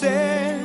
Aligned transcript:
sé 0.00 0.56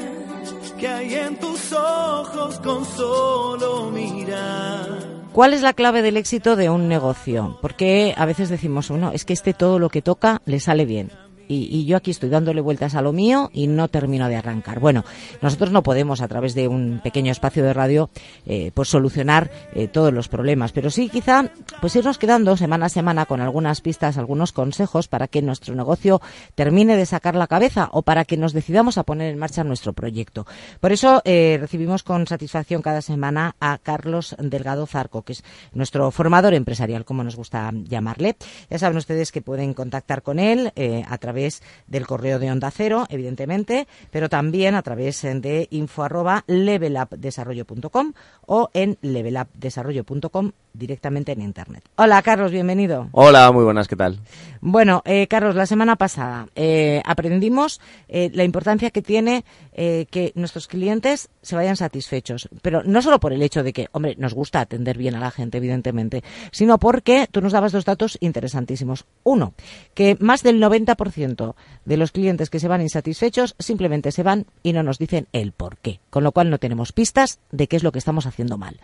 que 0.80 0.88
hay 0.88 1.14
en 1.14 1.40
tus 1.40 1.74
ojos 1.74 2.60
con 2.60 2.86
solo 2.86 3.92
mirar. 3.92 5.20
¿Cuál 5.34 5.54
es 5.54 5.62
la 5.62 5.74
clave 5.74 6.02
del 6.02 6.18
éxito 6.18 6.56
de 6.56 6.70
un 6.70 6.88
negocio? 6.88 7.60
Porque 7.62 8.14
a 8.18 8.26
veces 8.26 8.50
decimos, 8.50 8.90
bueno, 8.90 9.12
es 9.14 9.26
que 9.26 9.34
este 9.34 9.54
todo 9.54 9.80
lo 9.80 9.90
que 9.90 10.02
toca 10.02 10.42
le 10.46 10.60
sale 10.60 10.86
bien 10.86 11.12
y, 11.50 11.86
yo 11.86 11.98
aquí 11.98 12.12
estoy 12.12 12.30
dándole 12.30 12.62
vueltas 12.62 12.94
a 12.94 13.02
lo 13.02 13.12
mío 13.12 13.50
y 13.54 13.68
no 13.68 13.88
termino 13.88 14.30
de 14.30 14.36
arrancar. 14.36 14.80
Bueno, 14.80 15.04
nosotros 15.42 15.72
no 15.72 15.82
podemos 15.82 16.22
a 16.22 16.28
través 16.28 16.54
de 16.54 16.68
un 16.68 17.02
pequeño 17.04 17.32
espacio 17.32 17.64
de 17.64 17.74
radio 17.74 18.12
eh, 18.46 18.72
pues 18.74 18.90
solucionar 18.90 19.50
eh, 19.74 19.88
todos 19.88 20.14
los 20.14 20.28
problemas, 20.28 20.72
pero 20.72 20.92
sí 20.92 21.10
quizá 21.10 21.50
pues 21.82 21.96
irnos 21.96 22.20
quedando 22.20 22.56
semana 22.56 22.86
a 22.86 22.90
semana 22.90 23.26
con 23.26 23.42
algunas 23.42 23.82
pistas, 23.82 24.18
algunos 24.18 24.52
consejos 24.52 25.08
para 25.08 25.28
que 25.28 25.42
nuestro 25.42 25.74
negocio 25.74 26.22
termine 26.54 26.96
de 26.96 27.08
sacar 27.08 27.36
la 27.36 27.48
cabeza 27.48 27.90
o 27.92 28.04
para 28.04 28.26
que 28.26 28.38
nos 28.38 28.54
decidamos 28.54 29.00
a 29.00 29.04
poner 29.04 29.34
en 29.34 29.40
marcha 29.40 29.64
nuestro 29.64 29.94
proyecto. 29.94 30.46
Por 30.80 30.92
eso 30.92 31.22
eh, 31.26 31.58
recibimos 31.60 32.04
con 32.04 32.28
satisfacción 32.28 32.84
cada 32.84 33.02
semana 33.02 33.56
a 33.60 33.80
Carlos 33.80 34.36
Delgado 34.38 34.86
Zarco, 34.86 35.24
que 35.24 35.34
es 35.34 35.44
nuestro 35.74 36.12
formador 36.12 36.54
empresarial, 36.54 37.06
como 37.06 37.24
nos 37.24 37.36
gusta 37.36 37.72
llamarle. 37.74 38.36
Ya 38.70 38.78
saben 38.78 38.98
ustedes 38.98 39.32
que 39.32 39.42
pueden 39.42 39.74
contactar 39.74 40.22
con 40.22 40.38
él 40.38 40.72
a 41.08 41.18
través 41.18 41.39
del 41.88 42.08
correo 42.08 42.40
de 42.40 42.52
Onda 42.52 42.72
Cero, 42.72 43.06
evidentemente, 43.10 43.88
pero 44.12 44.30
también 44.30 44.76
a 44.76 44.82
través 44.82 45.22
de 45.22 45.68
info 45.72 46.04
arroba 46.04 46.44
levelupdesarrollo.com 46.48 48.14
o 48.46 48.70
en 48.74 48.98
levelupdesarrollo.com 49.02 50.52
directamente 50.74 51.32
en 51.32 51.42
Internet. 51.42 51.84
Hola, 51.96 52.22
Carlos, 52.22 52.52
bienvenido. 52.52 53.10
Hola, 53.12 53.52
muy 53.52 53.64
buenas, 53.64 53.88
¿qué 53.88 53.96
tal? 53.96 54.20
Bueno, 54.62 55.02
eh, 55.06 55.28
Carlos, 55.28 55.56
la 55.56 55.66
semana 55.66 55.96
pasada 55.96 56.48
eh, 56.56 57.02
aprendimos 57.06 57.80
eh, 58.08 58.30
la 58.34 58.44
importancia 58.44 58.92
que 58.92 59.02
tiene 59.02 59.44
que 59.80 60.34
nuestros 60.36 60.68
clientes 60.68 61.30
se 61.42 61.56
vayan 61.56 61.78
satisfechos, 61.78 62.50
pero 62.62 62.84
no 62.84 63.02
solo 63.02 63.22
por 63.22 63.32
el 63.32 63.42
hecho 63.42 63.64
de 63.64 63.72
que, 63.72 63.88
hombre, 63.94 64.16
nos 64.18 64.34
gusta 64.34 64.60
atender 64.60 64.98
bien 64.98 65.16
a 65.16 65.22
la 65.22 65.32
gente, 65.32 65.58
evidentemente, 65.58 66.22
sino 66.52 66.80
porque 66.80 67.30
tú 67.32 67.40
nos 67.40 67.54
dabas 67.54 67.72
dos 67.72 67.86
datos 67.86 68.18
interesantísimos. 68.20 69.06
Uno, 69.24 69.54
que 69.94 70.18
más 70.20 70.44
del 70.44 70.62
90% 70.62 71.29
de 71.36 71.98
los 71.98 72.12
clientes 72.12 72.50
que 72.50 72.60
se 72.60 72.68
van 72.68 72.82
insatisfechos 72.82 73.56
simplemente 73.60 74.12
se 74.12 74.24
van 74.24 74.46
y 74.64 74.74
no 74.74 74.84
nos 74.84 74.98
dicen 74.98 75.28
el 75.34 75.52
por 75.52 75.78
qué, 75.78 76.00
con 76.10 76.24
lo 76.24 76.32
cual 76.32 76.50
no 76.50 76.58
tenemos 76.58 76.92
pistas 76.92 77.40
de 77.52 77.68
qué 77.68 77.76
es 77.76 77.84
lo 77.84 77.92
que 77.92 78.00
estamos 78.00 78.26
haciendo 78.26 78.58
mal. 78.58 78.80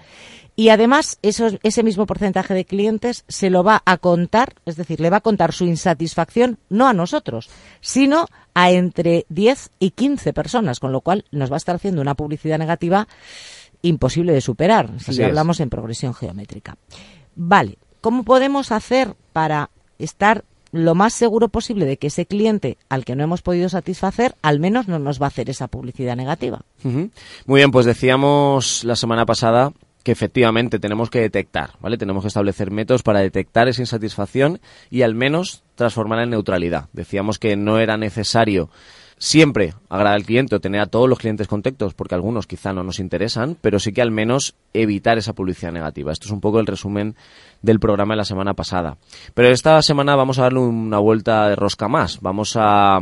Y 0.55 0.69
además, 0.69 1.19
ese 1.21 1.83
mismo 1.83 2.05
porcentaje 2.05 2.53
de 2.53 2.66
clientes 2.66 3.25
se 3.27 3.49
lo 3.49 3.63
va 3.63 3.81
a 3.85 3.97
contar, 3.97 4.55
es 4.66 4.75
decir, 4.75 4.99
le 4.99 5.09
va 5.09 5.17
a 5.17 5.21
contar 5.21 5.53
su 5.53 5.66
insatisfacción 5.66 6.59
no 6.69 6.88
a 6.88 6.93
nosotros, 6.93 7.49
sino 7.81 8.27
a 8.53 8.71
entre 8.71 9.25
10 9.29 9.71
y 9.79 9.91
15 9.91 10.33
personas, 10.33 10.79
con 10.79 10.91
lo 10.91 11.01
cual 11.01 11.25
nos 11.31 11.51
va 11.51 11.55
a 11.55 11.57
estar 11.57 11.75
haciendo 11.75 12.01
una 12.01 12.16
publicidad 12.16 12.57
negativa 12.57 13.07
imposible 13.81 14.33
de 14.33 14.41
superar 14.41 14.91
si 14.99 15.21
hablamos 15.21 15.59
en 15.59 15.69
progresión 15.69 16.13
geométrica. 16.13 16.77
Vale, 17.35 17.77
¿cómo 18.01 18.23
podemos 18.23 18.71
hacer 18.71 19.16
para 19.33 19.69
estar 19.99 20.45
lo 20.76 20.95
más 20.95 21.14
seguro 21.14 21.50
posible 21.50 21.86
de 21.86 21.98
que 21.98 22.08
ese 22.08 22.26
cliente 22.26 22.78
al 22.90 23.06
que 23.06 23.16
no 23.16 23.23
hemos 23.23 23.42
podido 23.42 23.70
satisfacer 23.70 24.36
al 24.42 24.59
menos 24.59 24.88
no 24.88 25.00
nos 25.00 25.22
va 25.22 25.26
a 25.26 25.30
hacer 25.30 25.50
esa 25.50 25.68
publicidad 25.68 26.16
negativa? 26.16 26.62
Muy 26.84 27.59
bien, 27.59 27.72
pues 27.72 27.86
decíamos 27.86 28.84
la 28.84 28.96
semana 28.96 29.26
pasada 29.26 29.72
que 30.03 30.12
efectivamente 30.12 30.78
tenemos 30.78 31.09
que 31.09 31.20
detectar, 31.20 31.72
¿vale? 31.80 31.98
Tenemos 31.98 32.23
que 32.23 32.28
establecer 32.28 32.70
métodos 32.70 33.02
para 33.02 33.22
detectar 33.22 33.68
esa 33.68 33.81
insatisfacción 33.81 34.59
y 34.92 35.02
al 35.02 35.16
menos 35.16 35.64
transformarla 35.73 36.26
en 36.26 36.30
neutralidad. 36.30 36.90
Decíamos 36.94 37.40
que 37.40 37.56
no 37.56 37.80
era 37.80 37.98
necesario 37.98 38.70
siempre 39.17 39.73
agradar 39.89 40.16
al 40.16 40.25
cliente 40.25 40.55
o 40.55 40.59
tener 40.59 40.81
a 40.81 40.85
todos 40.88 41.09
los 41.09 41.19
clientes 41.19 41.47
contentos, 41.47 41.94
porque 41.94 42.16
algunos 42.16 42.47
quizá 42.47 42.73
no 42.73 42.83
nos 42.83 42.99
interesan, 42.99 43.57
pero 43.61 43.80
sí 43.80 43.94
que 43.94 44.02
al 44.02 44.11
menos 44.11 44.55
evitar 44.73 45.17
esa 45.17 45.34
publicidad 45.34 45.72
negativa. 45.72 46.12
Esto 46.12 46.28
es 46.28 46.31
un 46.31 46.41
poco 46.41 46.59
el 46.59 46.67
resumen 46.67 47.16
del 47.62 47.79
programa 47.79 48.13
de 48.13 48.17
la 48.17 48.25
semana 48.25 48.53
pasada. 48.53 48.97
Pero 49.34 49.50
esta 49.50 49.81
semana 49.81 50.16
vamos 50.16 50.40
a 50.40 50.44
darle 50.44 50.59
una 50.59 51.00
vuelta 51.00 51.50
de 51.50 51.56
rosca 51.56 51.88
más. 51.88 52.19
Vamos 52.22 52.56
a 52.56 53.00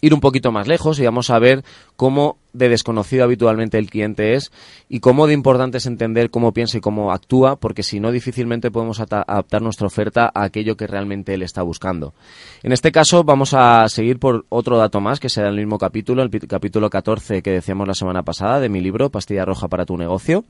ir 0.00 0.14
un 0.14 0.20
poquito 0.20 0.50
más 0.50 0.66
lejos 0.66 0.98
y 0.98 1.04
vamos 1.04 1.30
a 1.30 1.38
ver 1.38 1.64
cómo 1.96 2.38
de 2.52 2.68
desconocido 2.68 3.24
habitualmente 3.24 3.78
el 3.78 3.88
cliente 3.88 4.34
es 4.34 4.50
y 4.88 5.00
cómo 5.00 5.26
de 5.26 5.34
importante 5.34 5.78
es 5.78 5.86
entender 5.86 6.30
cómo 6.30 6.52
piensa 6.52 6.78
y 6.78 6.80
cómo 6.80 7.12
actúa, 7.12 7.56
porque 7.56 7.82
si 7.82 8.00
no 8.00 8.10
difícilmente 8.10 8.70
podemos 8.70 9.00
adaptar 9.00 9.62
nuestra 9.62 9.86
oferta 9.86 10.30
a 10.34 10.44
aquello 10.44 10.76
que 10.76 10.86
realmente 10.86 11.34
él 11.34 11.42
está 11.42 11.62
buscando. 11.62 12.14
En 12.62 12.72
este 12.72 12.92
caso 12.92 13.24
vamos 13.24 13.54
a 13.54 13.88
seguir 13.88 14.18
por 14.18 14.44
otro 14.48 14.76
dato 14.76 15.00
más, 15.00 15.20
que 15.20 15.28
será 15.28 15.48
el 15.48 15.56
mismo 15.56 15.78
capítulo, 15.78 16.22
el 16.22 16.30
capítulo 16.48 16.90
14 16.90 17.42
que 17.42 17.50
decíamos 17.50 17.86
la 17.86 17.94
semana 17.94 18.22
pasada 18.22 18.60
de 18.60 18.68
mi 18.68 18.80
libro, 18.80 19.10
Pastilla 19.10 19.44
Roja 19.44 19.68
para 19.68 19.86
tu 19.86 19.96
negocio, 19.96 20.44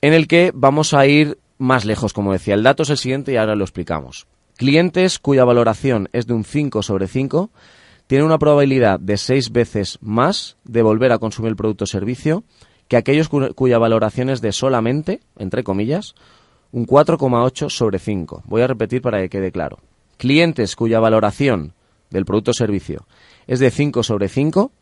en 0.00 0.12
el 0.12 0.26
que 0.26 0.50
vamos 0.54 0.92
a 0.92 1.06
ir 1.06 1.38
más 1.58 1.84
lejos, 1.84 2.12
como 2.12 2.32
decía. 2.32 2.54
El 2.54 2.62
dato 2.62 2.82
es 2.82 2.90
el 2.90 2.98
siguiente 2.98 3.32
y 3.32 3.36
ahora 3.36 3.56
lo 3.56 3.64
explicamos. 3.64 4.26
Clientes 4.56 5.18
cuya 5.18 5.44
valoración 5.44 6.08
es 6.12 6.26
de 6.26 6.34
un 6.34 6.44
5 6.44 6.82
sobre 6.82 7.06
5 7.06 7.50
tiene 8.08 8.24
una 8.24 8.38
probabilidad 8.38 8.98
de 8.98 9.18
seis 9.18 9.52
veces 9.52 9.98
más 10.00 10.56
de 10.64 10.82
volver 10.82 11.12
a 11.12 11.18
consumir 11.18 11.50
el 11.50 11.56
producto 11.56 11.84
o 11.84 11.86
servicio 11.86 12.42
que 12.88 12.96
aquellos 12.96 13.28
cuya 13.28 13.78
valoración 13.78 14.30
es 14.30 14.40
de 14.40 14.50
solamente, 14.50 15.20
entre 15.36 15.62
comillas, 15.62 16.14
un 16.72 16.86
4,8 16.86 17.68
sobre 17.68 17.98
5. 17.98 18.44
Voy 18.46 18.62
a 18.62 18.66
repetir 18.66 19.02
para 19.02 19.20
que 19.20 19.28
quede 19.28 19.52
claro. 19.52 19.78
Clientes 20.16 20.74
cuya 20.74 21.00
valoración 21.00 21.74
del 22.08 22.24
producto 22.24 22.52
o 22.52 22.54
servicio 22.54 23.06
es 23.46 23.60
de 23.60 23.70
5 23.70 24.02
sobre 24.02 24.28
5 24.28 24.72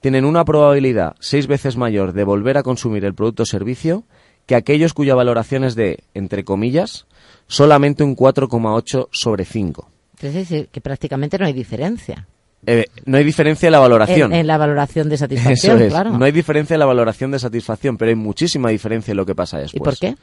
tienen 0.00 0.24
una 0.24 0.44
probabilidad 0.44 1.16
seis 1.18 1.48
veces 1.48 1.76
mayor 1.76 2.12
de 2.12 2.22
volver 2.22 2.56
a 2.56 2.62
consumir 2.62 3.04
el 3.04 3.14
producto 3.14 3.42
o 3.42 3.46
servicio 3.46 4.04
que 4.46 4.54
aquellos 4.54 4.94
cuya 4.94 5.16
valoración 5.16 5.64
es 5.64 5.74
de, 5.74 6.04
entre 6.14 6.44
comillas, 6.44 7.06
solamente 7.48 8.04
un 8.04 8.14
4,8 8.14 9.08
sobre 9.10 9.44
5. 9.44 9.90
Es 10.20 10.34
decir, 10.34 10.68
que 10.68 10.80
prácticamente 10.80 11.38
no 11.38 11.46
hay 11.46 11.52
diferencia. 11.52 12.28
Eh, 12.70 12.84
no 13.06 13.16
hay 13.16 13.24
diferencia 13.24 13.66
en 13.66 13.72
la 13.72 13.78
valoración. 13.78 14.30
En, 14.30 14.46
la 14.46 14.58
valoración 14.58 15.08
de 15.08 15.16
satisfacción, 15.16 15.88
claro. 15.88 16.10
No 16.10 16.22
hay 16.26 16.32
diferencia 16.32 16.74
en 16.74 16.80
la 16.80 16.84
valoración 16.84 17.30
de 17.30 17.38
satisfacción, 17.38 17.96
pero 17.96 18.10
hay 18.10 18.14
muchísima 18.14 18.68
diferencia 18.68 19.12
en 19.12 19.16
lo 19.16 19.24
que 19.24 19.34
pasa 19.34 19.58
después. 19.58 19.80
¿Y 19.80 19.84
por 19.84 19.96
qué? 19.96 20.16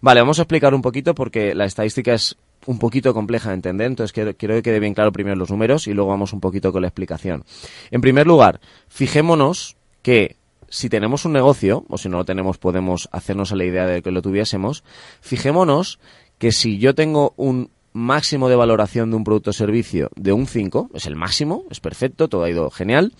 Vale, 0.00 0.20
vamos 0.20 0.40
a 0.40 0.42
explicar 0.42 0.74
un 0.74 0.82
poquito 0.82 1.14
porque 1.14 1.54
la 1.54 1.66
estadística 1.66 2.12
es 2.12 2.36
un 2.66 2.80
poquito 2.80 3.14
compleja 3.14 3.50
de 3.50 3.54
entender, 3.54 3.86
entonces 3.86 4.12
quiero, 4.12 4.34
quiero 4.34 4.56
que 4.56 4.62
quede 4.62 4.80
bien 4.80 4.92
claro 4.92 5.12
primero 5.12 5.36
los 5.36 5.50
números 5.50 5.86
y 5.86 5.94
luego 5.94 6.10
vamos 6.10 6.32
un 6.32 6.40
poquito 6.40 6.72
con 6.72 6.82
la 6.82 6.88
explicación. 6.88 7.44
En 7.92 8.00
primer 8.00 8.26
lugar, 8.26 8.58
fijémonos 8.88 9.76
que 10.02 10.34
si 10.68 10.88
tenemos 10.88 11.24
un 11.24 11.32
negocio, 11.32 11.84
o 11.88 11.96
si 11.96 12.08
no 12.08 12.16
lo 12.16 12.24
tenemos 12.24 12.58
podemos 12.58 13.08
hacernos 13.12 13.52
a 13.52 13.56
la 13.56 13.66
idea 13.66 13.86
de 13.86 14.02
que 14.02 14.10
lo 14.10 14.20
tuviésemos, 14.20 14.82
fijémonos 15.20 16.00
que 16.38 16.50
si 16.50 16.78
yo 16.78 16.96
tengo 16.96 17.34
un 17.36 17.70
máximo 17.94 18.48
de 18.48 18.56
valoración 18.56 19.10
de 19.10 19.16
un 19.16 19.24
producto 19.24 19.50
o 19.50 19.52
servicio 19.54 20.10
de 20.16 20.32
un 20.32 20.46
5, 20.46 20.90
es 20.92 21.06
el 21.06 21.16
máximo, 21.16 21.64
es 21.70 21.80
perfecto, 21.80 22.28
todo 22.28 22.44
ha 22.44 22.50
ido 22.50 22.70
genial, 22.70 23.14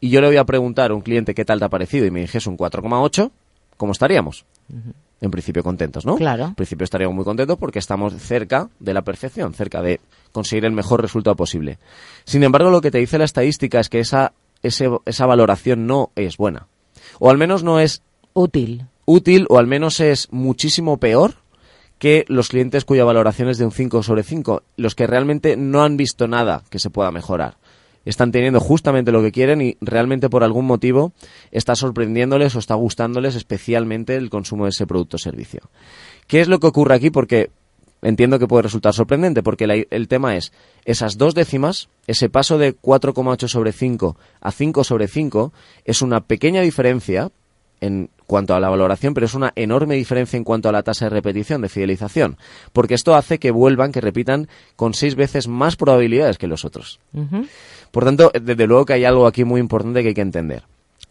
y 0.00 0.10
yo 0.10 0.20
le 0.20 0.26
voy 0.26 0.38
a 0.38 0.44
preguntar 0.44 0.90
a 0.90 0.94
un 0.94 1.02
cliente 1.02 1.34
qué 1.34 1.44
tal 1.44 1.60
te 1.60 1.66
ha 1.66 1.68
parecido 1.68 2.06
y 2.06 2.10
me 2.10 2.22
dijese 2.22 2.48
un 2.48 2.56
4,8, 2.56 3.30
¿cómo 3.76 3.92
estaríamos? 3.92 4.44
En 5.20 5.30
principio 5.30 5.62
contentos, 5.62 6.04
¿no? 6.04 6.16
Claro. 6.16 6.46
En 6.46 6.54
principio 6.54 6.84
estaríamos 6.84 7.14
muy 7.14 7.24
contentos 7.24 7.56
porque 7.58 7.78
estamos 7.78 8.14
cerca 8.14 8.68
de 8.80 8.94
la 8.94 9.02
perfección, 9.02 9.54
cerca 9.54 9.82
de 9.82 10.00
conseguir 10.32 10.64
el 10.64 10.72
mejor 10.72 11.00
resultado 11.00 11.36
posible. 11.36 11.78
Sin 12.24 12.42
embargo, 12.42 12.70
lo 12.70 12.80
que 12.80 12.90
te 12.90 12.98
dice 12.98 13.18
la 13.18 13.24
estadística 13.24 13.78
es 13.78 13.88
que 13.88 14.00
esa, 14.00 14.32
esa 14.62 15.26
valoración 15.26 15.86
no 15.86 16.10
es 16.16 16.36
buena. 16.36 16.66
O 17.18 17.30
al 17.30 17.38
menos 17.38 17.62
no 17.62 17.78
es... 17.78 18.02
Útil. 18.32 18.86
Útil 19.04 19.46
o 19.48 19.58
al 19.58 19.66
menos 19.66 20.00
es 20.00 20.28
muchísimo 20.32 20.96
peor 20.96 21.43
que 21.98 22.24
los 22.28 22.48
clientes 22.48 22.84
cuya 22.84 23.04
valoración 23.04 23.48
es 23.48 23.58
de 23.58 23.64
un 23.64 23.72
5 23.72 24.02
sobre 24.02 24.22
5, 24.22 24.62
los 24.76 24.94
que 24.94 25.06
realmente 25.06 25.56
no 25.56 25.82
han 25.82 25.96
visto 25.96 26.28
nada 26.28 26.62
que 26.70 26.78
se 26.78 26.90
pueda 26.90 27.10
mejorar. 27.10 27.56
Están 28.04 28.32
teniendo 28.32 28.60
justamente 28.60 29.12
lo 29.12 29.22
que 29.22 29.32
quieren 29.32 29.62
y 29.62 29.76
realmente 29.80 30.28
por 30.28 30.44
algún 30.44 30.66
motivo 30.66 31.12
está 31.50 31.74
sorprendiéndoles 31.74 32.54
o 32.54 32.58
está 32.58 32.74
gustándoles 32.74 33.34
especialmente 33.34 34.16
el 34.16 34.28
consumo 34.28 34.64
de 34.64 34.70
ese 34.70 34.86
producto 34.86 35.16
o 35.16 35.18
servicio. 35.18 35.60
¿Qué 36.26 36.40
es 36.40 36.48
lo 36.48 36.60
que 36.60 36.66
ocurre 36.66 36.94
aquí? 36.94 37.10
Porque 37.10 37.50
entiendo 38.02 38.38
que 38.38 38.46
puede 38.46 38.64
resultar 38.64 38.92
sorprendente, 38.92 39.42
porque 39.42 39.86
el 39.88 40.08
tema 40.08 40.36
es 40.36 40.52
esas 40.84 41.16
dos 41.16 41.34
décimas, 41.34 41.88
ese 42.06 42.28
paso 42.28 42.58
de 42.58 42.76
4,8 42.76 43.48
sobre 43.48 43.72
5 43.72 44.16
a 44.40 44.52
5 44.52 44.84
sobre 44.84 45.08
5, 45.08 45.52
es 45.86 46.02
una 46.02 46.20
pequeña 46.20 46.60
diferencia 46.60 47.30
en 47.84 48.10
cuanto 48.26 48.54
a 48.54 48.60
la 48.60 48.70
valoración, 48.70 49.14
pero 49.14 49.26
es 49.26 49.34
una 49.34 49.52
enorme 49.54 49.96
diferencia 49.96 50.36
en 50.36 50.44
cuanto 50.44 50.68
a 50.68 50.72
la 50.72 50.82
tasa 50.82 51.06
de 51.06 51.10
repetición, 51.10 51.60
de 51.60 51.68
fidelización, 51.68 52.38
porque 52.72 52.94
esto 52.94 53.14
hace 53.14 53.38
que 53.38 53.50
vuelvan, 53.50 53.92
que 53.92 54.00
repitan 54.00 54.48
con 54.76 54.94
seis 54.94 55.14
veces 55.14 55.48
más 55.48 55.76
probabilidades 55.76 56.38
que 56.38 56.46
los 56.46 56.64
otros. 56.64 57.00
Por 57.90 58.04
tanto, 58.04 58.32
desde 58.40 58.66
luego 58.66 58.86
que 58.86 58.94
hay 58.94 59.04
algo 59.04 59.26
aquí 59.26 59.44
muy 59.44 59.60
importante 59.60 60.02
que 60.02 60.08
hay 60.08 60.14
que 60.14 60.20
entender. 60.20 60.62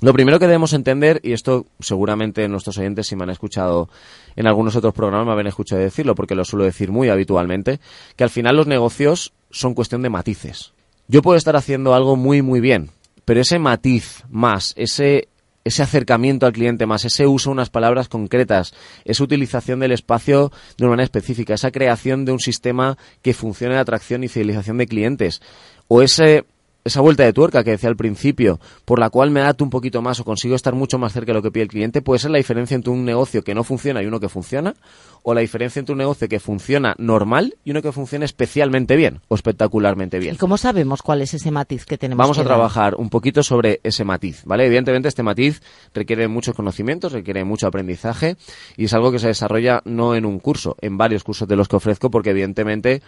Lo 0.01 0.11
primero 0.11 0.37
que 0.37 0.47
debemos 0.47 0.73
entender, 0.73 1.21
y 1.23 1.31
esto 1.31 1.65
seguramente 1.79 2.47
nuestros 2.49 2.77
oyentes 2.77 3.07
si 3.07 3.15
me 3.15 3.23
han 3.23 3.29
escuchado 3.29 3.87
en 4.35 4.47
algunos 4.47 4.75
otros 4.75 4.93
programas 4.93 5.27
me 5.27 5.31
habían 5.31 5.47
escuchado 5.47 5.81
decirlo, 5.81 6.15
porque 6.15 6.35
lo 6.35 6.43
suelo 6.43 6.65
decir 6.65 6.91
muy 6.91 7.09
habitualmente, 7.09 7.79
que 8.17 8.23
al 8.23 8.29
final 8.29 8.57
los 8.57 8.67
negocios 8.67 9.31
son 9.49 9.75
cuestión 9.75 10.01
de 10.01 10.09
matices. 10.09 10.73
Yo 11.07 11.21
puedo 11.21 11.37
estar 11.37 11.55
haciendo 11.55 11.93
algo 11.93 12.15
muy 12.15 12.41
muy 12.41 12.59
bien, 12.59 12.89
pero 13.23 13.39
ese 13.39 13.59
matiz 13.59 14.23
más, 14.29 14.73
ese 14.75 15.29
ese 15.63 15.83
acercamiento 15.83 16.45
al 16.45 16.53
cliente 16.53 16.85
más, 16.85 17.05
ese 17.05 17.25
uso 17.27 17.49
de 17.49 17.53
unas 17.53 17.69
palabras 17.69 18.09
concretas, 18.09 18.73
esa 19.05 19.23
utilización 19.23 19.79
del 19.79 19.91
espacio 19.91 20.51
de 20.77 20.83
una 20.85 20.91
manera 20.91 21.05
específica, 21.05 21.53
esa 21.53 21.71
creación 21.71 22.25
de 22.25 22.31
un 22.31 22.39
sistema 22.39 22.97
que 23.21 23.33
funcione 23.33 23.75
de 23.75 23.81
atracción 23.81 24.23
y 24.23 24.27
fidelización 24.27 24.77
de 24.77 24.87
clientes, 24.87 25.41
o 25.87 26.01
ese 26.01 26.45
esa 26.83 27.01
vuelta 27.01 27.23
de 27.23 27.33
tuerca 27.33 27.63
que 27.63 27.71
decía 27.71 27.89
al 27.89 27.95
principio, 27.95 28.59
por 28.85 28.99
la 28.99 29.09
cual 29.09 29.31
me 29.31 29.41
adapto 29.41 29.63
un 29.63 29.69
poquito 29.69 30.01
más 30.01 30.19
o 30.19 30.25
consigo 30.25 30.55
estar 30.55 30.75
mucho 30.75 30.97
más 30.97 31.13
cerca 31.13 31.31
de 31.31 31.35
lo 31.35 31.41
que 31.41 31.51
pide 31.51 31.63
el 31.63 31.69
cliente, 31.69 32.01
puede 32.01 32.19
ser 32.19 32.31
la 32.31 32.37
diferencia 32.37 32.75
entre 32.75 32.91
un 32.91 33.05
negocio 33.05 33.43
que 33.43 33.55
no 33.55 33.63
funciona 33.63 34.01
y 34.03 34.05
uno 34.05 34.19
que 34.19 34.29
funciona, 34.29 34.75
o 35.23 35.33
la 35.33 35.41
diferencia 35.41 35.79
entre 35.79 35.93
un 35.93 35.99
negocio 35.99 36.27
que 36.27 36.39
funciona 36.39 36.95
normal 36.97 37.55
y 37.63 37.71
uno 37.71 37.81
que 37.81 37.91
funciona 37.91 38.25
especialmente 38.25 38.95
bien 38.95 39.21
o 39.29 39.35
espectacularmente 39.35 40.19
bien. 40.19 40.35
¿Y 40.35 40.37
cómo 40.37 40.57
sabemos 40.57 41.01
cuál 41.01 41.21
es 41.21 41.33
ese 41.33 41.49
matiz 41.49 41.85
que 41.85 41.97
tenemos? 41.97 42.19
Vamos 42.19 42.37
que 42.37 42.41
a 42.41 42.43
dar? 42.43 42.53
trabajar 42.53 42.95
un 42.95 43.09
poquito 43.09 43.41
sobre 43.41 43.79
ese 43.83 44.03
matiz, 44.03 44.43
¿vale? 44.45 44.65
Evidentemente 44.65 45.07
este 45.07 45.23
matiz 45.23 45.61
requiere 45.93 46.27
muchos 46.27 46.55
conocimientos, 46.55 47.13
requiere 47.13 47.43
mucho 47.45 47.67
aprendizaje 47.67 48.35
y 48.75 48.85
es 48.85 48.93
algo 48.93 49.11
que 49.11 49.19
se 49.19 49.27
desarrolla 49.27 49.81
no 49.85 50.15
en 50.15 50.25
un 50.25 50.39
curso, 50.39 50.75
en 50.81 50.97
varios 50.97 51.23
cursos 51.23 51.47
de 51.47 51.55
los 51.55 51.67
que 51.69 51.77
ofrezco 51.77 52.11
porque 52.11 52.31
evidentemente 52.31 53.01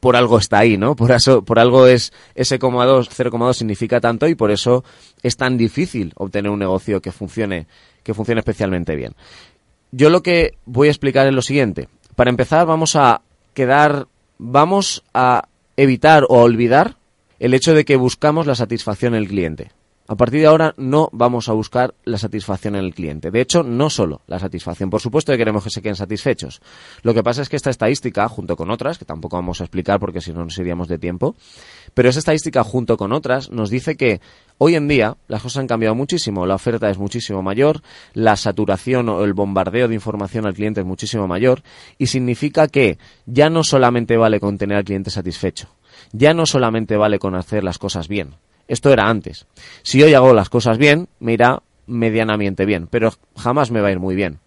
por 0.00 0.16
algo 0.16 0.38
está 0.38 0.58
ahí, 0.58 0.78
¿no? 0.78 0.96
Por 0.96 1.12
eso, 1.12 1.44
por 1.44 1.58
algo 1.58 1.86
es 1.86 2.12
ese 2.34 2.58
0,2 2.58 3.54
significa 3.54 4.00
tanto 4.00 4.26
y 4.26 4.34
por 4.34 4.50
eso 4.50 4.82
es 5.22 5.36
tan 5.36 5.58
difícil 5.58 6.12
obtener 6.16 6.50
un 6.50 6.58
negocio 6.58 7.00
que 7.00 7.12
funcione, 7.12 7.66
que 8.02 8.14
funcione 8.14 8.40
especialmente 8.40 8.96
bien. 8.96 9.14
Yo 9.92 10.08
lo 10.08 10.22
que 10.22 10.54
voy 10.64 10.88
a 10.88 10.90
explicar 10.90 11.26
es 11.26 11.34
lo 11.34 11.42
siguiente. 11.42 11.88
Para 12.16 12.30
empezar, 12.30 12.66
vamos 12.66 12.96
a 12.96 13.22
quedar, 13.54 14.06
vamos 14.38 15.04
a 15.12 15.48
evitar 15.76 16.24
o 16.28 16.38
a 16.38 16.44
olvidar 16.44 16.96
el 17.38 17.54
hecho 17.54 17.74
de 17.74 17.84
que 17.84 17.96
buscamos 17.96 18.46
la 18.46 18.54
satisfacción 18.54 19.14
en 19.14 19.22
el 19.22 19.28
cliente. 19.28 19.70
A 20.10 20.16
partir 20.16 20.40
de 20.40 20.48
ahora 20.48 20.74
no 20.76 21.08
vamos 21.12 21.48
a 21.48 21.52
buscar 21.52 21.94
la 22.02 22.18
satisfacción 22.18 22.74
en 22.74 22.84
el 22.84 22.94
cliente. 22.94 23.30
De 23.30 23.40
hecho, 23.40 23.62
no 23.62 23.88
solo 23.90 24.22
la 24.26 24.40
satisfacción. 24.40 24.90
Por 24.90 25.00
supuesto 25.00 25.30
que 25.30 25.38
queremos 25.38 25.62
que 25.62 25.70
se 25.70 25.80
queden 25.80 25.94
satisfechos. 25.94 26.60
Lo 27.04 27.14
que 27.14 27.22
pasa 27.22 27.42
es 27.42 27.48
que 27.48 27.54
esta 27.54 27.70
estadística, 27.70 28.28
junto 28.28 28.56
con 28.56 28.72
otras, 28.72 28.98
que 28.98 29.04
tampoco 29.04 29.36
vamos 29.36 29.60
a 29.60 29.64
explicar 29.64 30.00
porque 30.00 30.20
si 30.20 30.32
no 30.32 30.42
nos 30.42 30.58
iríamos 30.58 30.88
de 30.88 30.98
tiempo, 30.98 31.36
pero 31.94 32.08
esa 32.08 32.18
estadística 32.18 32.64
junto 32.64 32.96
con 32.96 33.12
otras 33.12 33.52
nos 33.52 33.70
dice 33.70 33.96
que 33.96 34.20
hoy 34.58 34.74
en 34.74 34.88
día 34.88 35.16
las 35.28 35.42
cosas 35.44 35.60
han 35.60 35.68
cambiado 35.68 35.94
muchísimo. 35.94 36.44
La 36.44 36.56
oferta 36.56 36.90
es 36.90 36.98
muchísimo 36.98 37.40
mayor, 37.44 37.80
la 38.12 38.34
saturación 38.34 39.08
o 39.10 39.22
el 39.22 39.32
bombardeo 39.32 39.86
de 39.86 39.94
información 39.94 40.44
al 40.44 40.54
cliente 40.54 40.80
es 40.80 40.86
muchísimo 40.86 41.28
mayor 41.28 41.62
y 41.98 42.08
significa 42.08 42.66
que 42.66 42.98
ya 43.26 43.48
no 43.48 43.62
solamente 43.62 44.16
vale 44.16 44.40
con 44.40 44.58
tener 44.58 44.76
al 44.76 44.84
cliente 44.84 45.10
satisfecho. 45.10 45.68
Ya 46.10 46.34
no 46.34 46.46
solamente 46.46 46.96
vale 46.96 47.20
con 47.20 47.36
hacer 47.36 47.62
las 47.62 47.78
cosas 47.78 48.08
bien, 48.08 48.34
esto 48.70 48.92
era 48.92 49.08
antes. 49.08 49.46
Si 49.82 50.00
hoy 50.02 50.14
hago 50.14 50.32
las 50.32 50.48
cosas 50.48 50.78
bien, 50.78 51.08
me 51.18 51.32
irá 51.32 51.62
medianamente 51.86 52.64
bien, 52.64 52.86
pero 52.86 53.12
jamás 53.36 53.72
me 53.72 53.80
va 53.80 53.88
a 53.88 53.92
ir 53.92 53.98
muy 53.98 54.14
bien. 54.14 54.38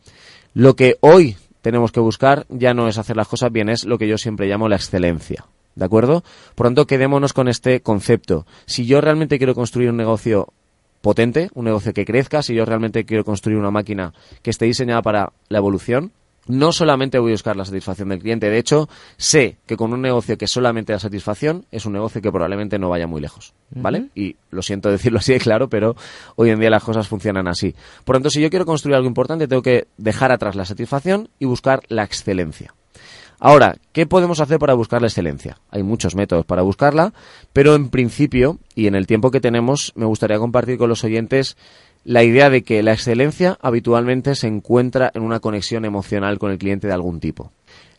Lo 0.53 0.77
que 0.77 0.95
hoy 1.01 1.35
tenemos 1.61 1.91
que 1.91 1.99
buscar 1.99 2.45
ya 2.47 2.73
no 2.73 2.87
es 2.87 2.97
hacer 2.97 3.17
las 3.17 3.27
cosas 3.27 3.51
bien, 3.51 3.67
es 3.67 3.83
lo 3.83 3.97
que 3.97 4.07
yo 4.07 4.17
siempre 4.17 4.47
llamo 4.47 4.69
la 4.69 4.77
excelencia. 4.77 5.45
¿De 5.75 5.83
acuerdo? 5.83 6.23
Por 6.55 6.67
tanto, 6.67 6.87
quedémonos 6.87 7.33
con 7.33 7.49
este 7.49 7.81
concepto. 7.81 8.45
Si 8.65 8.85
yo 8.85 9.01
realmente 9.01 9.37
quiero 9.37 9.55
construir 9.55 9.89
un 9.89 9.97
negocio 9.97 10.53
potente, 11.01 11.49
un 11.53 11.65
negocio 11.65 11.93
que 11.93 12.05
crezca, 12.05 12.41
si 12.43 12.55
yo 12.55 12.63
realmente 12.63 13.03
quiero 13.03 13.25
construir 13.25 13.57
una 13.57 13.71
máquina 13.71 14.13
que 14.41 14.51
esté 14.51 14.65
diseñada 14.65 15.01
para 15.01 15.33
la 15.49 15.57
evolución, 15.57 16.13
no 16.47 16.71
solamente 16.71 17.19
voy 17.19 17.31
a 17.31 17.33
buscar 17.33 17.55
la 17.55 17.65
satisfacción 17.65 18.09
del 18.09 18.19
cliente, 18.19 18.49
de 18.49 18.57
hecho, 18.57 18.89
sé 19.17 19.57
que 19.65 19.77
con 19.77 19.93
un 19.93 20.01
negocio 20.01 20.37
que 20.37 20.47
solamente 20.47 20.93
da 20.93 20.99
satisfacción 20.99 21.65
es 21.71 21.85
un 21.85 21.93
negocio 21.93 22.21
que 22.21 22.31
probablemente 22.31 22.79
no 22.79 22.89
vaya 22.89 23.07
muy 23.07 23.21
lejos, 23.21 23.53
¿vale? 23.71 24.09
Y 24.15 24.35
lo 24.51 24.61
siento 24.61 24.89
decirlo 24.89 25.19
así 25.19 25.33
de 25.33 25.39
claro, 25.39 25.69
pero 25.69 25.95
hoy 26.35 26.49
en 26.49 26.59
día 26.59 26.69
las 26.69 26.83
cosas 26.83 27.07
funcionan 27.07 27.47
así. 27.47 27.75
Por 28.03 28.15
tanto, 28.15 28.29
si 28.29 28.41
yo 28.41 28.49
quiero 28.49 28.65
construir 28.65 28.95
algo 28.95 29.07
importante, 29.07 29.47
tengo 29.47 29.61
que 29.61 29.87
dejar 29.97 30.31
atrás 30.31 30.55
la 30.55 30.65
satisfacción 30.65 31.29
y 31.39 31.45
buscar 31.45 31.81
la 31.87 32.03
excelencia. 32.03 32.73
Ahora, 33.39 33.75
¿qué 33.91 34.05
podemos 34.05 34.39
hacer 34.39 34.57
para 34.57 34.73
buscar 34.73 35.01
la 35.01 35.07
excelencia? 35.07 35.57
Hay 35.69 35.83
muchos 35.83 36.15
métodos 36.15 36.45
para 36.45 36.61
buscarla, 36.61 37.13
pero 37.51 37.75
en 37.75 37.89
principio 37.89 38.59
y 38.73 38.87
en 38.87 38.95
el 38.95 39.05
tiempo 39.05 39.31
que 39.31 39.41
tenemos, 39.41 39.91
me 39.95 40.05
gustaría 40.05 40.39
compartir 40.39 40.77
con 40.77 40.87
los 40.87 41.03
oyentes 41.03 41.57
la 42.03 42.23
idea 42.23 42.49
de 42.49 42.63
que 42.63 42.83
la 42.83 42.93
excelencia 42.93 43.57
habitualmente 43.61 44.35
se 44.35 44.47
encuentra 44.47 45.11
en 45.13 45.23
una 45.23 45.39
conexión 45.39 45.85
emocional 45.85 46.39
con 46.39 46.51
el 46.51 46.57
cliente 46.57 46.87
de 46.87 46.93
algún 46.93 47.19
tipo. 47.19 47.51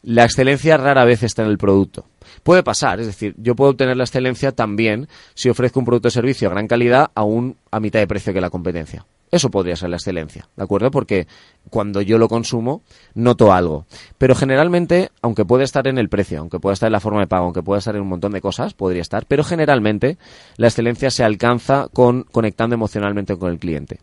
La 0.02 0.24
excelencia 0.24 0.76
rara 0.76 1.04
vez 1.04 1.22
está 1.22 1.42
en 1.42 1.48
el 1.48 1.56
producto. 1.56 2.04
Puede 2.42 2.62
pasar, 2.62 3.00
es 3.00 3.06
decir, 3.06 3.34
yo 3.38 3.54
puedo 3.56 3.70
obtener 3.70 3.96
la 3.96 4.04
excelencia 4.04 4.52
también 4.52 5.08
si 5.34 5.48
ofrezco 5.48 5.80
un 5.80 5.86
producto 5.86 6.08
o 6.08 6.10
servicio 6.10 6.48
de 6.48 6.54
gran 6.54 6.68
calidad 6.68 7.10
aún 7.14 7.56
a 7.70 7.80
mitad 7.80 8.00
de 8.00 8.06
precio 8.06 8.34
que 8.34 8.40
la 8.40 8.50
competencia. 8.50 9.06
Eso 9.34 9.50
podría 9.50 9.74
ser 9.74 9.90
la 9.90 9.96
excelencia, 9.96 10.46
¿de 10.54 10.62
acuerdo? 10.62 10.92
Porque 10.92 11.26
cuando 11.68 12.00
yo 12.00 12.18
lo 12.18 12.28
consumo, 12.28 12.82
noto 13.14 13.52
algo. 13.52 13.84
Pero 14.16 14.36
generalmente, 14.36 15.10
aunque 15.22 15.44
puede 15.44 15.64
estar 15.64 15.88
en 15.88 15.98
el 15.98 16.08
precio, 16.08 16.38
aunque 16.38 16.60
pueda 16.60 16.74
estar 16.74 16.86
en 16.86 16.92
la 16.92 17.00
forma 17.00 17.18
de 17.18 17.26
pago, 17.26 17.46
aunque 17.46 17.60
pueda 17.60 17.80
estar 17.80 17.96
en 17.96 18.02
un 18.02 18.08
montón 18.08 18.30
de 18.30 18.40
cosas, 18.40 18.74
podría 18.74 19.02
estar, 19.02 19.26
pero 19.26 19.42
generalmente 19.42 20.18
la 20.56 20.68
excelencia 20.68 21.10
se 21.10 21.24
alcanza 21.24 21.88
con 21.92 22.22
conectando 22.22 22.74
emocionalmente 22.74 23.36
con 23.36 23.50
el 23.50 23.58
cliente. 23.58 23.98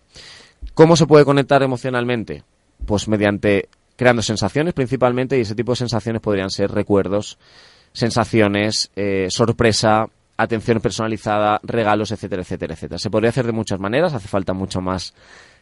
¿Cómo 0.74 0.98
se 0.98 1.08
puede 1.08 1.24
conectar 1.24 1.64
emocionalmente? 1.64 2.44
Pues 2.86 3.08
mediante 3.08 3.70
creando 3.96 4.24
sensaciones 4.24 4.74
principalmente 4.74 5.38
y 5.38 5.42
ese 5.44 5.56
tipo 5.56 5.72
de 5.72 5.78
sensaciones 5.78 6.22
podrían 6.22 6.50
ser 6.50 6.72
recuerdos, 6.72 7.38
sensaciones, 7.94 8.92
eh, 8.98 9.28
sorpresa, 9.30 10.08
atención 10.38 10.80
personalizada, 10.82 11.60
regalos, 11.64 12.12
etcétera, 12.12 12.42
etcétera, 12.42 12.74
etcétera. 12.74 13.00
Se 13.00 13.10
podría 13.10 13.30
hacer 13.30 13.46
de 13.46 13.52
muchas 13.52 13.80
maneras, 13.80 14.14
hace 14.14 14.28
falta 14.28 14.54
mucho 14.54 14.82
más 14.82 15.14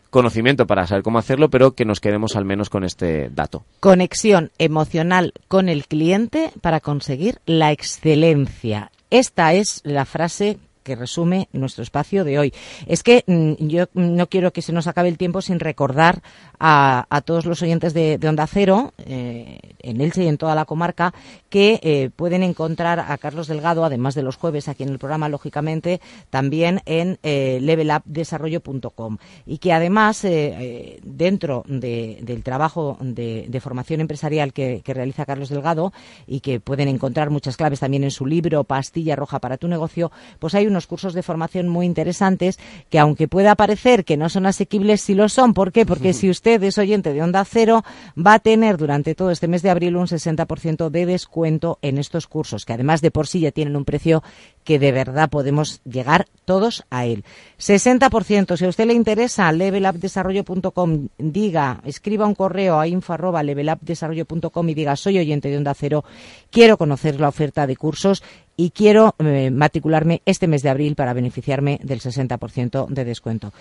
conocimiento 0.10 0.66
para 0.66 0.88
saber 0.88 1.04
cómo 1.04 1.20
hacerlo, 1.20 1.50
pero 1.50 1.74
que 1.74 1.86
nos 1.86 2.00
quedemos 2.00 2.36
al 2.36 2.46
menos 2.46 2.70
con 2.70 2.84
este 2.84 3.30
dato. 3.30 3.64
Conexión 3.80 4.52
emocional 4.58 5.34
con 5.48 5.70
el 5.70 5.86
cliente 5.86 6.52
para 6.62 6.80
conseguir 6.80 7.40
la 7.46 7.72
excelencia. 7.72 8.92
Esta 9.12 9.54
es 9.54 9.82
la 9.84 10.06
frase 10.06 10.58
que 10.84 10.96
resume 10.96 11.50
nuestro 11.54 11.84
espacio 11.84 12.24
de 12.24 12.40
hoy. 12.40 12.54
Es 12.88 13.04
que 13.04 13.24
mm, 13.28 13.66
yo 13.68 13.86
no 13.94 14.28
quiero 14.28 14.52
que 14.54 14.62
se 14.62 14.74
nos 14.74 14.88
acabe 14.88 15.10
el 15.10 15.18
tiempo 15.18 15.42
sin 15.42 15.60
recordar 15.60 16.22
a, 16.60 17.06
a 17.10 17.22
todos 17.22 17.46
los 17.46 17.62
oyentes 17.62 17.94
de, 17.94 18.18
de 18.18 18.28
Onda 18.30 18.48
Cero, 18.48 18.94
eh, 19.00 19.60
en 19.80 20.02
Elche 20.02 20.24
y 20.24 20.28
en 20.28 20.38
toda 20.38 20.56
la 20.56 20.66
comarca, 20.66 21.14
que 21.50 21.80
eh, 21.84 22.10
pueden 22.16 22.44
encontrar 22.44 23.00
a 23.00 23.18
Carlos 23.18 23.48
Delgado, 23.48 23.86
además 23.86 24.16
de 24.16 24.24
los 24.24 24.36
jueves 24.36 24.68
aquí 24.68 24.84
en 24.84 24.90
el 24.90 25.00
programa, 25.00 25.30
lógicamente, 25.30 26.02
también 26.30 26.82
en 26.86 27.18
eh, 27.24 27.60
levelupdesarrollo.com. 27.62 29.18
Y 29.46 29.58
que 29.60 29.74
además, 29.74 30.24
eh, 30.26 30.56
eh, 30.60 31.00
dentro 31.04 31.64
de- 31.68 32.20
del 32.22 32.44
trabajo 32.44 32.98
de, 33.02 33.46
de 33.48 33.60
formación 33.62 34.02
empresarial 34.02 34.54
que, 34.54 34.82
que 34.84 34.94
realiza 34.94 35.26
Carlos 35.26 35.50
Delgado, 35.50 35.94
y 36.28 36.40
que 36.42 36.60
pueden 36.60 36.88
encontrar 36.88 37.30
muchas 37.30 37.58
claves 37.58 37.80
también 37.80 38.04
en 38.04 38.12
su 38.12 38.26
libro 38.26 38.64
Pastilla 38.64 39.16
Roja 39.16 39.40
para 39.40 39.58
tu 39.58 39.68
negocio, 39.68 40.12
pues 40.40 40.56
hay 40.56 40.68
unos 40.70 40.88
cursos 40.88 41.14
de 41.14 41.24
formación 41.24 41.68
muy 41.68 41.86
interesantes 41.86 42.60
que 42.90 43.00
aunque 43.00 43.28
pueda 43.28 43.56
parecer 43.56 44.06
que 44.06 44.18
no 44.18 44.30
son 44.30 44.46
asequibles, 44.46 45.02
sí 45.02 45.14
lo 45.14 45.30
son. 45.30 45.54
¿Por 45.54 45.72
qué? 45.72 45.86
Porque 45.86 46.14
si 46.14 46.30
usted 46.30 46.62
es 46.64 46.78
oyente 46.78 47.14
de 47.14 47.22
Onda 47.22 47.44
Cero, 47.46 47.84
va 48.18 48.36
a 48.36 48.40
tener 48.40 48.78
durante 48.78 49.16
todo 49.16 49.32
este 49.32 49.48
mes 49.48 49.62
de 49.62 49.70
abril 49.70 49.96
un 49.96 50.08
60% 50.08 50.90
de 50.90 51.06
descuento 51.06 51.80
en 51.82 51.98
estos 51.98 52.28
cursos, 52.28 52.66
que 52.66 52.74
además 52.74 53.02
de 53.02 53.12
por 53.12 53.28
sí 53.28 53.42
ya 53.42 53.52
tienen 53.52 53.76
un 53.76 53.86
precio 53.86 54.24
que 54.70 54.78
de 54.78 54.92
verdad 54.92 55.32
podemos 55.32 55.82
llegar 55.84 56.28
todos 56.46 56.86
a 56.92 57.08
él. 57.08 57.24
60%. 57.58 58.56
Si 58.56 58.66
a 58.66 58.70
usted 58.70 58.86
le 58.86 58.94
interesa, 58.94 59.52
levelupdesarrollo.com, 59.52 61.08
diga, 61.18 61.82
escriba 61.86 62.28
un 62.28 62.36
correo 62.36 62.80
a 62.80 62.86
info 62.86 63.14
arroba 63.14 63.42
levelupdesarrollo.com 63.42 64.70
y 64.70 64.76
diga, 64.76 64.96
soy 64.96 65.18
oyente 65.18 65.50
de 65.50 65.58
Onda 65.58 65.74
Cero, 65.74 66.04
quiero 66.52 66.78
conocer 66.78 67.20
la 67.20 67.30
oferta 67.30 67.66
de 67.66 67.78
cursos 67.78 68.22
y 68.58 68.70
quiero 68.70 69.16
eh, 69.18 69.50
matricularme 69.50 70.22
este 70.28 70.46
mes 70.46 70.62
de 70.62 70.70
abril 70.70 70.94
para 70.94 71.14
beneficiarme 71.14 71.80
del 71.82 72.00
60% 72.00 72.90
de 72.90 73.06
descuento. 73.06 73.52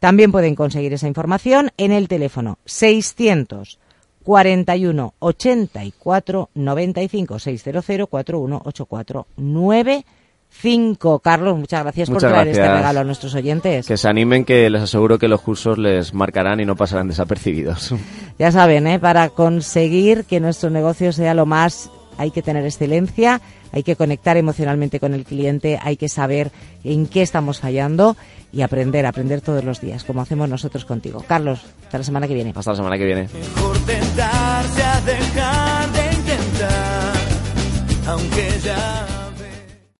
También 0.00 0.32
pueden 0.32 0.56
conseguir 0.56 0.92
esa 0.92 1.06
información 1.06 1.70
en 1.76 1.92
el 1.92 2.08
teléfono 2.08 2.58
600 2.64 3.78
41 4.24 5.14
84 5.20 6.50
95 6.54 7.38
600 7.38 8.08
41 8.08 8.62
84 8.64 9.26
95. 10.56 11.20
Carlos, 11.20 11.58
muchas 11.58 11.82
gracias 11.82 12.08
Muchas 12.08 12.22
por 12.22 12.32
traer 12.32 12.48
este 12.48 12.74
regalo 12.74 13.00
a 13.00 13.04
nuestros 13.04 13.34
oyentes. 13.34 13.86
Que 13.86 13.96
se 13.96 14.08
animen, 14.08 14.44
que 14.44 14.68
les 14.70 14.82
aseguro 14.82 15.18
que 15.18 15.28
los 15.28 15.40
cursos 15.40 15.78
les 15.78 16.14
marcarán 16.14 16.60
y 16.60 16.64
no 16.64 16.76
pasarán 16.76 17.08
desapercibidos. 17.08 17.94
Ya 18.38 18.52
saben, 18.52 18.86
¿eh? 18.86 18.98
para 18.98 19.30
conseguir 19.30 20.24
que 20.24 20.40
nuestro 20.40 20.68
negocio 20.68 21.10
sea 21.10 21.32
lo 21.32 21.46
más, 21.46 21.90
hay 22.18 22.30
que 22.30 22.42
tener 22.42 22.66
excelencia, 22.66 23.40
hay 23.72 23.82
que 23.82 23.96
conectar 23.96 24.36
emocionalmente 24.36 25.00
con 25.00 25.14
el 25.14 25.24
cliente, 25.24 25.78
hay 25.82 25.96
que 25.96 26.10
saber 26.10 26.50
en 26.84 27.06
qué 27.06 27.22
estamos 27.22 27.60
fallando 27.60 28.14
y 28.52 28.60
aprender, 28.60 29.06
aprender 29.06 29.40
todos 29.40 29.64
los 29.64 29.80
días, 29.80 30.04
como 30.04 30.20
hacemos 30.20 30.50
nosotros 30.50 30.84
contigo. 30.84 31.24
Carlos, 31.26 31.64
hasta 31.84 31.96
la 31.96 32.04
semana 32.04 32.28
que 32.28 32.34
viene. 32.34 32.52
Hasta 32.54 32.72
la 32.72 32.76
semana 32.76 32.98
que 32.98 33.06
viene. 33.06 33.22
Mejor 33.22 33.78
tentarse 33.86 34.82
a 34.82 35.00
dejar 35.00 35.92
de 35.92 36.14
intentar, 36.14 37.14
aunque 38.06 38.48
ya 38.62 39.15